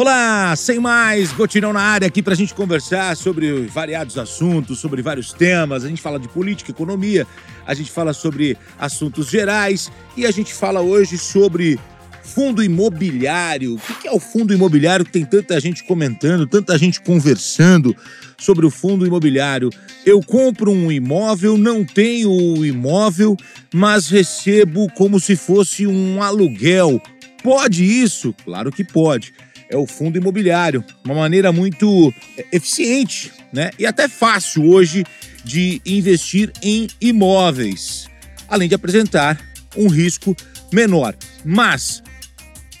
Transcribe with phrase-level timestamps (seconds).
[0.00, 5.02] Olá, sem mais, Gotirão na área aqui para a gente conversar sobre variados assuntos, sobre
[5.02, 5.84] vários temas.
[5.84, 7.26] A gente fala de política, economia,
[7.66, 11.80] a gente fala sobre assuntos gerais e a gente fala hoje sobre
[12.22, 13.74] fundo imobiliário.
[13.74, 17.92] O que é o fundo imobiliário que tem tanta gente comentando, tanta gente conversando
[18.38, 19.68] sobre o fundo imobiliário?
[20.06, 23.36] Eu compro um imóvel, não tenho o imóvel,
[23.74, 27.02] mas recebo como se fosse um aluguel.
[27.42, 28.32] Pode isso?
[28.44, 29.32] Claro que pode
[29.68, 30.84] é o fundo imobiliário.
[31.04, 33.70] Uma maneira muito é, eficiente né?
[33.78, 35.04] e até fácil hoje
[35.44, 38.08] de investir em imóveis,
[38.48, 39.40] além de apresentar
[39.76, 40.36] um risco
[40.72, 41.14] menor.
[41.44, 42.02] Mas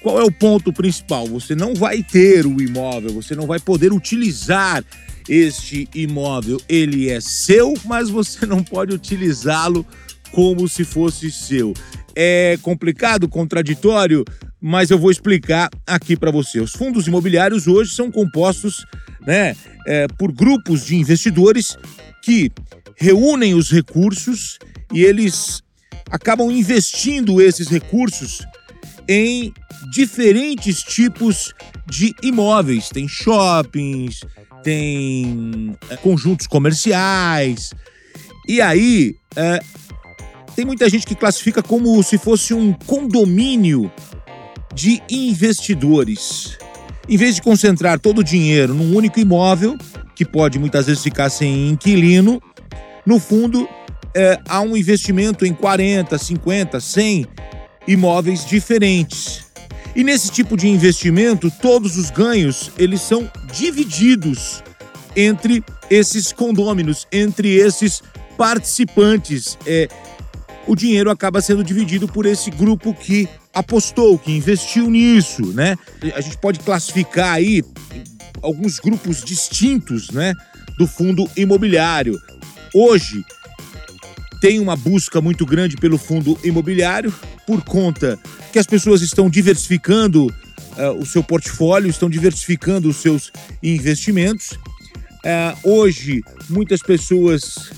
[0.00, 1.26] qual é o ponto principal?
[1.26, 4.84] Você não vai ter o imóvel, você não vai poder utilizar
[5.28, 6.60] este imóvel.
[6.68, 9.84] Ele é seu, mas você não pode utilizá-lo
[10.30, 11.74] como se fosse seu.
[12.14, 14.24] É complicado, contraditório?
[14.60, 16.60] Mas eu vou explicar aqui para você.
[16.60, 18.84] Os fundos imobiliários hoje são compostos
[19.26, 21.76] né, é, por grupos de investidores
[22.22, 22.50] que
[22.96, 24.58] reúnem os recursos
[24.92, 25.62] e eles
[26.10, 28.44] acabam investindo esses recursos
[29.08, 29.52] em
[29.92, 31.54] diferentes tipos
[31.86, 32.88] de imóveis.
[32.88, 34.24] Tem shoppings,
[34.62, 37.72] tem é, conjuntos comerciais.
[38.48, 39.60] E aí, é,
[40.56, 43.90] tem muita gente que classifica como se fosse um condomínio
[44.78, 46.56] de investidores.
[47.08, 49.76] Em vez de concentrar todo o dinheiro num único imóvel,
[50.14, 52.40] que pode muitas vezes ficar sem inquilino,
[53.04, 53.68] no fundo
[54.14, 57.26] é, há um investimento em 40, 50, 100
[57.88, 59.46] imóveis diferentes.
[59.96, 64.62] E nesse tipo de investimento, todos os ganhos eles são divididos
[65.16, 68.00] entre esses condôminos, entre esses
[68.36, 69.58] participantes.
[69.66, 69.88] É,
[70.68, 75.76] o dinheiro acaba sendo dividido por esse grupo que apostou, que investiu nisso, né?
[76.14, 77.64] A gente pode classificar aí
[78.42, 80.34] alguns grupos distintos, né,
[80.76, 82.16] do fundo imobiliário.
[82.74, 83.24] Hoje
[84.40, 87.12] tem uma busca muito grande pelo fundo imobiliário
[87.46, 88.18] por conta
[88.52, 93.32] que as pessoas estão diversificando uh, o seu portfólio, estão diversificando os seus
[93.62, 94.52] investimentos.
[94.52, 97.70] Uh, hoje, muitas pessoas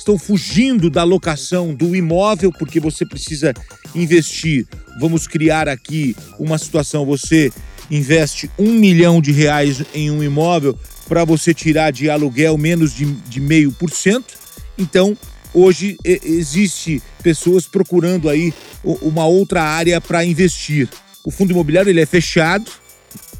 [0.00, 3.54] estão fugindo da locação do imóvel porque você precisa
[3.94, 4.66] investir.
[4.98, 7.52] Vamos criar aqui uma situação: você
[7.90, 10.78] investe um milhão de reais em um imóvel
[11.08, 14.34] para você tirar de aluguel menos de, meio por cento.
[14.78, 15.16] Então,
[15.52, 20.88] hoje existe pessoas procurando aí uma outra área para investir.
[21.24, 22.70] O fundo imobiliário ele é fechado,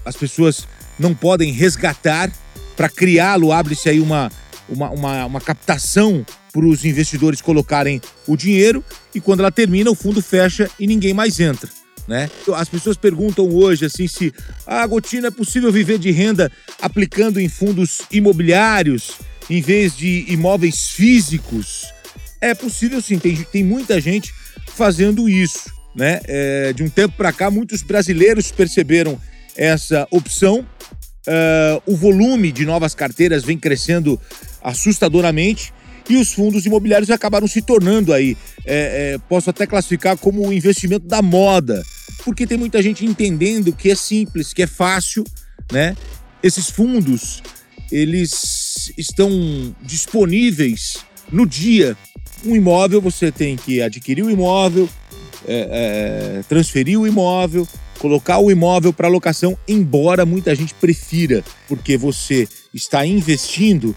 [0.05, 0.69] as pessoas
[0.99, 2.31] não podem resgatar.
[2.77, 4.33] Para criá-lo, abre-se aí uma,
[4.71, 9.95] uma, uma, uma captação para os investidores colocarem o dinheiro e quando ela termina, o
[9.95, 11.69] fundo fecha e ninguém mais entra.
[12.09, 12.31] Né?
[12.57, 14.33] As pessoas perguntam hoje assim se
[14.67, 16.51] a ah, Gotina é possível viver de renda
[16.81, 19.13] aplicando em fundos imobiliários
[19.49, 21.93] em vez de imóveis físicos.
[22.41, 24.33] É possível sim, tem, tem muita gente
[24.75, 25.71] fazendo isso.
[25.95, 26.21] Né?
[26.25, 29.21] É, de um tempo para cá, muitos brasileiros perceberam
[29.57, 30.67] essa opção.
[31.27, 34.19] Uh, o volume de novas carteiras vem crescendo
[34.63, 35.73] assustadoramente
[36.09, 38.37] e os fundos imobiliários acabaram se tornando aí,
[38.67, 41.85] é, é, posso até classificar como o investimento da moda,
[42.25, 45.25] porque tem muita gente entendendo que é simples, que é fácil,
[45.71, 45.97] né?
[46.43, 47.43] Esses fundos,
[47.93, 50.99] eles estão disponíveis
[51.31, 51.97] no dia.
[52.45, 54.89] Um imóvel, você tem que adquirir o imóvel,
[55.47, 57.69] é, é transferir o imóvel,
[58.01, 63.95] colocar o imóvel para locação, embora muita gente prefira, porque você está investindo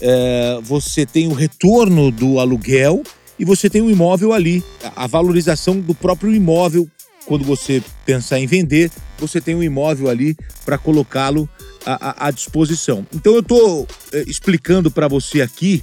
[0.00, 3.02] é, você tem o retorno do aluguel
[3.38, 4.62] e você tem o imóvel ali,
[4.94, 6.88] a valorização do próprio imóvel.
[7.24, 11.48] Quando você pensar em vender, você tem um imóvel ali para colocá-lo
[11.84, 13.06] à, disposição.
[13.14, 15.82] Então eu estou é, explicando para você aqui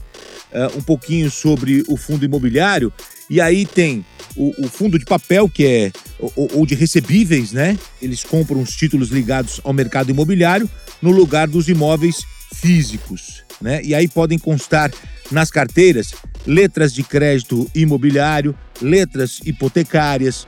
[0.51, 2.91] é, um pouquinho sobre o fundo imobiliário
[3.33, 4.05] e aí tem
[4.35, 7.77] o, o, fundo de papel, que é ou, ou, de recebíveis, né?
[8.01, 10.69] Eles compram os títulos ligados ao mercado imobiliário
[11.01, 12.17] no lugar dos imóveis
[12.53, 13.81] físicos né?
[13.81, 14.91] E aí podem constar
[15.31, 16.13] nas carteiras
[16.45, 20.45] letras de crédito imobiliário, letras hipotecárias,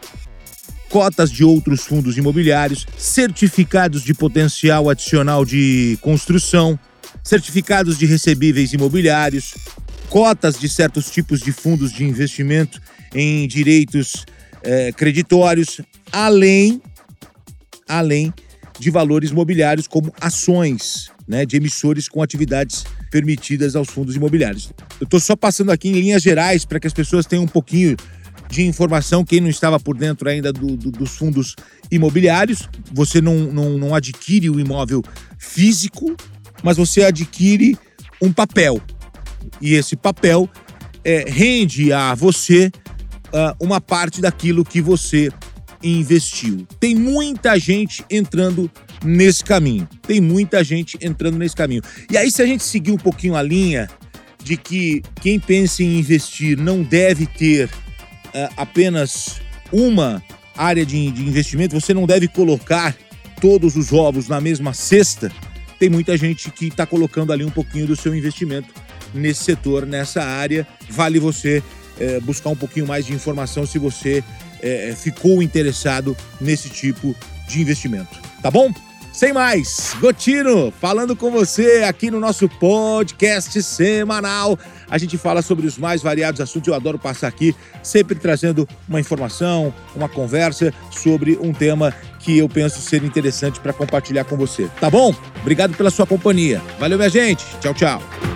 [0.90, 6.78] cotas de outros fundos imobiliários, certificados de potencial adicional de construção,
[7.24, 9.56] certificados de recebíveis imobiliários,
[10.16, 12.82] cotas de certos tipos de fundos de investimento
[13.14, 14.26] em direitos
[14.64, 16.82] eh, creditórios, além,
[17.86, 18.34] além
[18.80, 24.72] de valores imobiliários como ações, né, de emissores com atividades permitidas aos fundos imobiliários.
[25.02, 27.98] Eu estou só passando aqui em linhas gerais para que as pessoas tenham um pouquinho
[28.50, 31.58] de informação, quem não estava por dentro ainda do, do, dos fundos
[31.92, 35.04] imobiliários, você não, não, não adquire o imóvel
[35.38, 36.16] físico,
[36.64, 37.78] mas você adquire
[38.22, 38.82] um papel.
[39.62, 40.50] E esse papel
[41.04, 42.72] é, rende a você
[43.28, 45.30] uh, uma parte daquilo que você
[45.84, 46.66] investiu.
[46.80, 48.70] Tem muita gente entrando
[49.04, 49.88] nesse caminho.
[50.02, 51.82] Tem muita gente entrando nesse caminho.
[52.10, 53.88] E aí, se a gente seguir um pouquinho a linha
[54.44, 59.42] de que quem pensa em investir não deve ter uh, apenas
[59.72, 60.24] uma
[60.58, 62.96] área de, de investimento, você não deve colocar
[63.42, 65.32] todos os ovos na mesma cesta.
[65.78, 68.70] Tem muita gente que está colocando ali um pouquinho do seu investimento
[69.16, 70.68] nesse setor, nessa área.
[70.90, 71.64] Vale você
[72.00, 74.24] é, buscar um pouquinho mais de informação se você
[74.62, 77.16] é, ficou interessado nesse tipo
[77.48, 78.20] de investimento.
[78.42, 78.72] Tá bom?
[79.16, 84.60] Sem mais, Gotino falando com você aqui no nosso podcast semanal.
[84.90, 86.68] A gente fala sobre os mais variados assuntos.
[86.68, 92.50] Eu adoro passar aqui, sempre trazendo uma informação, uma conversa sobre um tema que eu
[92.50, 94.70] penso ser interessante para compartilhar com você.
[94.82, 95.16] Tá bom?
[95.40, 96.62] Obrigado pela sua companhia.
[96.78, 97.46] Valeu, minha gente.
[97.62, 98.35] Tchau, tchau.